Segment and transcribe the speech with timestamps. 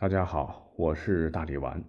[0.00, 1.84] 大家好，我是大力丸。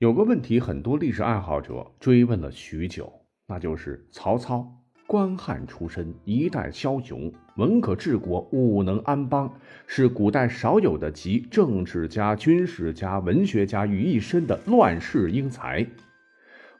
[0.00, 3.08] 有个问题，很多历史爱好者追问了许久，
[3.46, 4.66] 那就是曹操，
[5.06, 9.54] 官汉出身，一代枭雄，文可治国，武能安邦，
[9.86, 15.86] 是古代少有的集政治家、军事家、文学家于一身的乱世英才。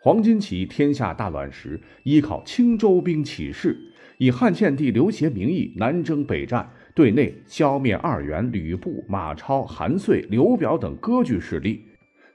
[0.01, 3.79] 黄巾起义天下大乱时，依靠青州兵起事，
[4.19, 6.73] 以汉献帝刘协名义南征北战。
[6.95, 11.81] 对内消灭二袁、吕布、马超、韩遂、刘表等割据势力；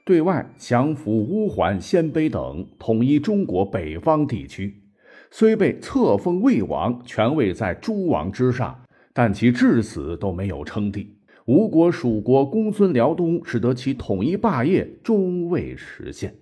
[0.04, 4.82] 对外降服乌桓、鲜卑等，统一中国北方地区。
[5.30, 11.18] 虽被册封魏王，权位在诸王之上，但其至死都没有称帝。
[11.46, 16.34] 吴国、蜀国公孙辽东，使得其统一霸业终未实现。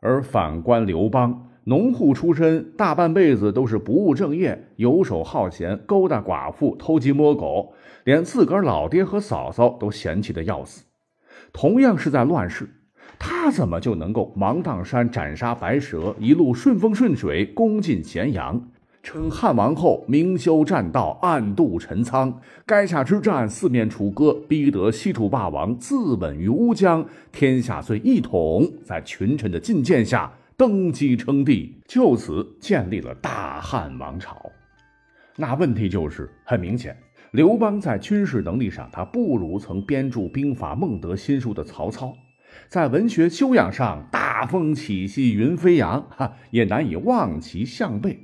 [0.00, 1.50] 而反观刘邦。
[1.66, 7.72] 农户出身，大半辈子都是不务正业、游手好闲、勾搭寡妇、偷鸡摸狗，
[8.04, 10.84] 连自个儿老爹和嫂嫂都嫌弃的要死。
[11.54, 12.68] 同样是在乱世，
[13.18, 18.68] 他怎么就能够芒砀山斩杀白蛇，一路顺风顺水攻进咸阳，
[19.02, 22.40] 称汉王后明修栈道，暗度陈仓？
[22.66, 30.30] 垓下之战四面楚歌，逼得西楚霸王自刎于乌江，天下遂一统，在群臣的进谏下。
[30.56, 34.52] 登基称帝，就此建立了大汉王朝。
[35.36, 36.96] 那问题就是，很明显，
[37.32, 42.14] 刘邦在军事能力上，他不如曾编著兵法《孟德新书》的曹操；
[42.68, 48.20] 在文学修养上，大风起兮云飞扬，哈，也难以望其项背。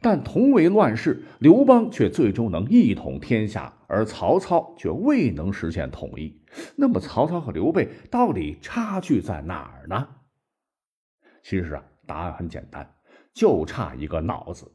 [0.00, 6.34] 但同为乱世，刘邦却最终能一统天下，而曹操却未能实现统一。
[6.76, 10.08] 那么，曹操和刘备到底差距在哪儿呢？
[11.42, 12.88] 其实啊，答案很简单，
[13.32, 14.70] 就差一个脑子。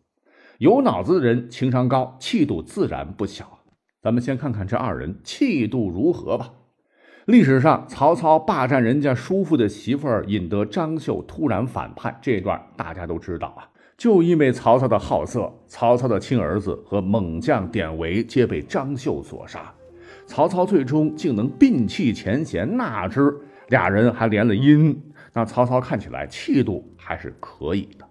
[0.57, 3.59] 有脑子的人情商高，气度自然不小。
[4.01, 6.53] 咱们先看看这二人气度如何吧。
[7.25, 13.67] 历史上，曹操霸占人家叔父的媳妇儿，引得张绣突然反叛，这段大家都知道啊。
[13.97, 19.73] 就因为曹操的好色，曹操的亲儿子和猛将典韦皆被张绣所杀。
[20.27, 23.35] 曹操最终竟能摒弃前嫌，纳之，
[23.69, 24.95] 俩人还联了姻。
[25.35, 28.07] 那曹操看起来气度还是可以的，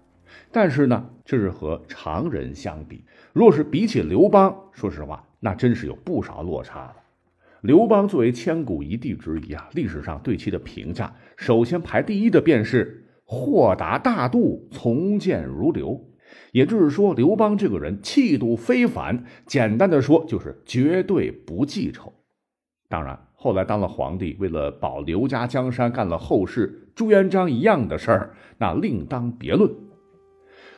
[0.51, 3.03] 但是呢，这是和常人相比。
[3.33, 6.95] 若是比起刘邦，说实话，那真是有不少落差了。
[7.61, 15.99] 刘邦作为千古一帝之一啊，历史上对其的评价，首先排第一的便是豁达大度，从谏如流。
[16.51, 22.13] 也就是说，刘邦这个人气度非凡，简单的说就是绝对不记仇。
[22.87, 23.19] 当然。
[23.37, 29.69] 后来当了皇帝，为了保刘家江山，干了后事朱元璋一样的事儿，那另当别论。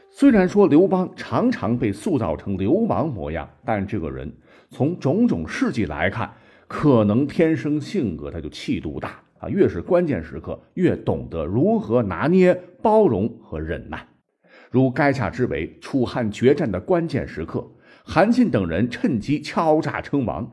[0.09, 4.35] 虽然说刘邦常常被塑造成流氓模样，但这个人
[4.69, 6.33] 从种种事迹来看，
[6.67, 9.47] 可能天生性格他就气度大啊。
[9.47, 14.07] 越是关键时刻，越懂得如何拿捏、包容和忍耐。
[14.72, 17.63] 如垓下之围、楚汉决战的关键时刻，
[18.03, 20.50] 韩信等人趁机敲诈称王。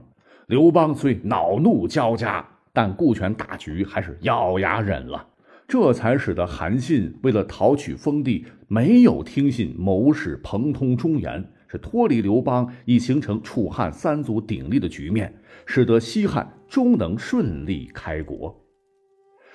[0.47, 5.26] 刘邦虽恼怒交加，但顾全大局，还是咬牙忍了。
[5.66, 15.34] 这才使得韩信为了讨取封地，没有听信谋士彭通忠言，是脱离刘邦，以形成楚汉三足鼎立的局面，
[15.66, 18.62] 使得西汉终能顺利开国。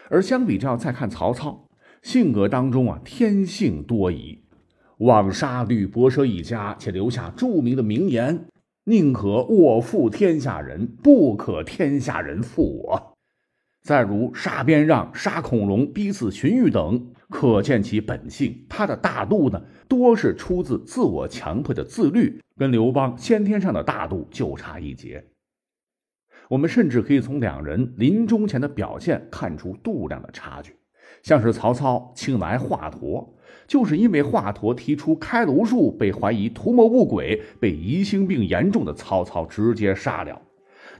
[0.09, 1.69] 而相比较，再看曹操，
[2.01, 4.39] 性格当中啊，天性多疑，
[4.97, 8.47] 枉杀吕伯奢一家，且留下著名的名言。
[8.85, 13.18] 宁可我负天下人，不可天下人负我。
[13.81, 18.65] 再如杀边让、杀孔融、逼死荀彧等，可见其本性。
[18.67, 25.25] 他的大度呢，多是出自自我强迫的自律，跟刘邦先天上的大度就差一截。
[26.49, 30.75] 我们甚至可以从两人临终前的表现看出度量的差距。
[31.23, 33.27] 像是曹操请来华佗，
[33.67, 40.41] 就是因为华佗提出开颅术，被怀疑图谋不轨，被疑心病严重的曹操直接杀了。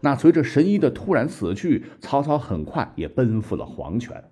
[0.02, 4.24] 那随着神医的突然死去，曹操很快也奔赴了黄泉。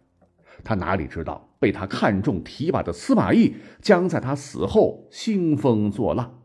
[0.64, 6.42] 他哪里知道，被他看中提拔的司马懿将在他死后兴风作浪，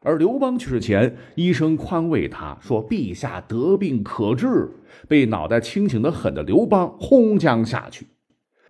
[0.00, 4.70] 而刘邦去世前，医生宽慰他说：“陛下得病可治。”
[5.08, 8.06] 被脑袋清醒的很的刘邦轰将下去。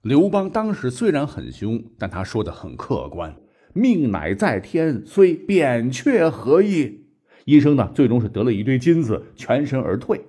[0.03, 3.35] 刘邦当时虽然很凶，但他说的很客观
[3.75, 7.04] ：“命乃在天，虽扁鹊何意？”
[7.45, 10.21] 医生呢，最终是得了一堆金子，全身而退。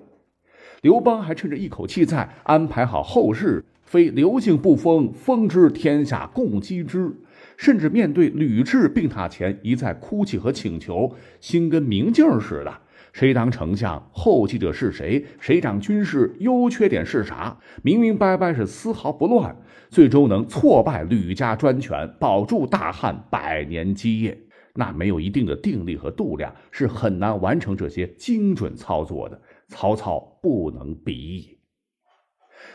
[0.82, 7.12] 刘邦还趁着一口气在，安排好后事，非刘姓不封，封之天下共击之。
[7.58, 12.74] 甚至面对吕雉病榻前一再哭泣和请求，心跟明镜似的，
[13.14, 19.56] 谁当丞相，后继者是谁，谁掌军事，优缺点是啥，明明白白是丝毫不乱，
[19.90, 24.38] 最终能挫败吕家专权，保住大汉百年基业。
[24.76, 29.42] 那没有一定的定力和度量，是很难完成这些精准操作的。
[29.68, 31.58] 曹操不能比拟。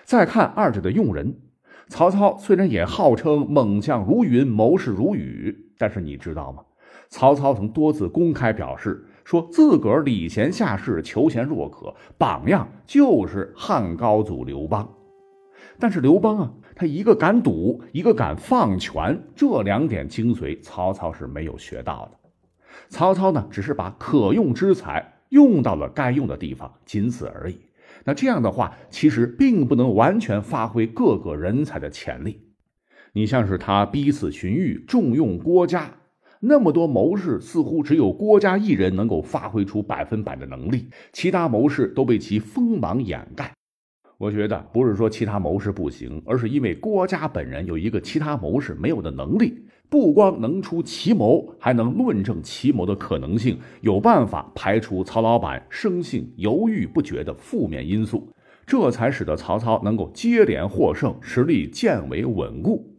[0.04, 1.40] 再看二者的用人，
[1.88, 6.64] 曹操虽然也号称猛将如云，谋士如雨，但是你知道吗？
[7.08, 9.06] 曹操曾多次公开表示。
[9.22, 14.92] 说自个儿礼贤下士，求贤若渴，榜样就是汉高祖刘邦。
[15.78, 22.18] 但是刘邦啊，他一个敢赌，一个敢放权，这两点精髓，曹操是没有学到的。
[22.88, 27.60] 曹操呢，只是把可用之才用到了该用的地方，仅此而已。
[28.04, 32.40] 那这样的话，其实并不能完全发挥各个人才的潜力。
[33.12, 35.98] 你像是他逼死荀彧，重用郭嘉。
[36.40, 43.52] 那么多谋士，似乎只有郭嘉一人能够发挥出百分百的能力，其他谋士都被其锋芒掩盖。
[44.20, 58.28] 我觉得不是说其他谋士不行，而是因为郭嘉本人有一个其他谋士没有的能力，不光能出奇谋，还能论证奇谋的可能性，有办法排除曹老板生性犹豫不决的负面因素，
[58.66, 62.94] 这才使得曹操能够接连获胜，实力渐为稳固。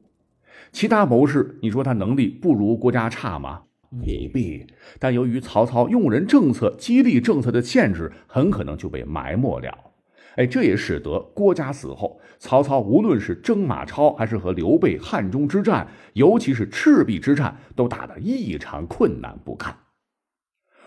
[0.71, 3.61] 其他谋士，你说他能力不如郭嘉差吗？
[4.07, 4.65] 未必。
[4.97, 9.90] 但由于曹操用人政策、激励政策的限制，很可能就被埋没了。
[10.37, 19.75] 哎，这也使得郭嘉死后，曹操无论是征马超，还是和刘备汉中之战，尤其是赤壁之战，都打得异常困难不堪。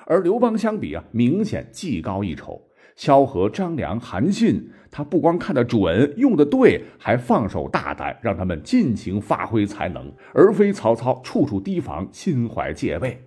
[0.07, 2.63] 而刘邦相比啊，明显技高一筹。
[2.97, 13.21] 萧何、张良、韩信，他不光看得准、用得对，还放手大胆，让他们尽情发挥才能，而非曹操处处提防、心怀戒备。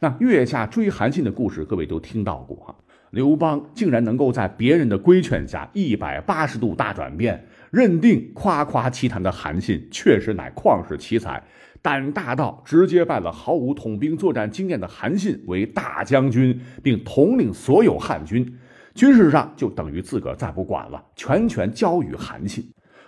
[0.00, 2.76] 那月下追韩信的故事，各位都听到过哈。
[3.12, 11.42] 刘邦竟然能够在别人的规劝下一百八十度大转变，认定夸夸其谈的韩信确实乃旷世奇才，
[11.82, 18.58] 胆大到直接拜了毫无统兵作战经验的韩信为大将军，并统领所有汉军。
[18.94, 22.64] 军事上就等于自个儿再不管了，全权交予韩信。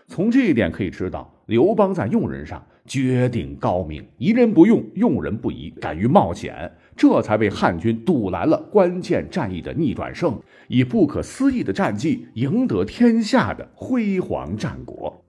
[0.07, 10.39] 从这一点可以知道，刘邦在用人上绝顶高明，疑人不用，用人不疑，敢于冒险，这才为汉军堵拦了关键战役的逆转胜，
[10.69, 15.25] 以不可思议的战绩赢得天下的辉煌战果。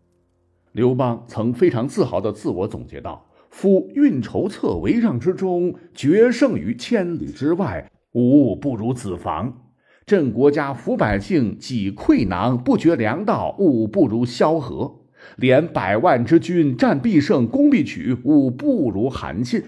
[0.74, 9.62] 刘邦曾非常自豪地自我总结道：“夫运筹策帷让之中，决胜于千里之外，吾不如子房。”
[10.06, 15.05] 镇国家、抚百姓、济溃囊，不绝粮道，吾不如萧何；
[15.38, 19.64] 连百万之军，战必胜，攻必取，吾不如韩信。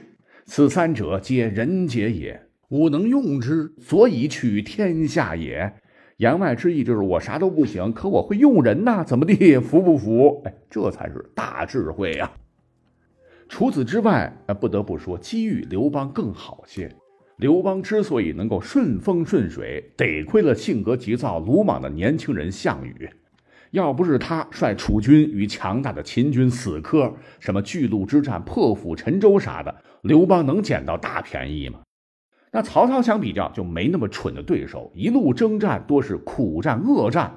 [0.45, 2.42] 此三者，皆人杰也。
[2.69, 5.74] 吾能用之，所以取天下也。
[6.18, 9.57] 言外之意就是我啥都不行，可我会用人呐，怎么地？
[9.59, 10.42] 服不服？
[10.45, 12.31] 哎，这才是大智慧呀！
[13.48, 16.92] 除此之外，不得不说，机遇刘邦更好些。
[17.38, 23.07] 刘邦之所以能够顺风顺水，得亏了性格急躁、鲁莽的年轻人项羽。
[23.72, 31.80] 要不是他率楚军与强大的秦军死磕，什么巨鹿之战、破釜沉舟啥的，刘邦能捡到大便宜吗？
[32.52, 37.31] 那曹操相比较就没那么蠢的对手，一路征战多是苦战恶战，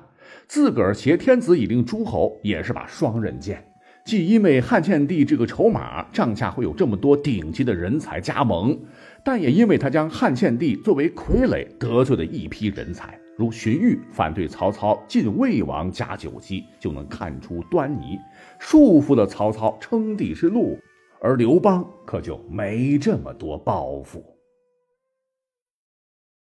[0.46, 3.66] 自个儿挟天子以令诸侯，也是把双刃剑。
[4.06, 8.78] 既因为汉献帝这个筹码，帐下会有这么多顶级的人才加盟。
[9.24, 18.18] 但也因为他将汉献帝作为傀儡，得罪了一批人才，如荀彧反对曹操进魏王加九级，就能看出端倪，
[18.58, 20.78] 束缚了曹操称帝之路。
[21.20, 24.22] 而刘邦可就没这么多包袱。